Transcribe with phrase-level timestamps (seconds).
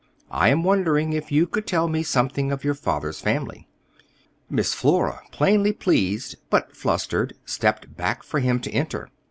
[0.31, 3.67] "I am wondering if you could tell me something of your father's family."
[4.49, 9.11] Miss Flora, plainly pleased, but flustered, stepped back for him to enter.